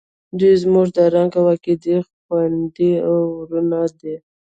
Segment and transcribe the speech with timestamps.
[0.37, 1.95] دوئ زموږ د رنګ او عقیدې
[2.25, 4.15] خویندې او ورونه دي.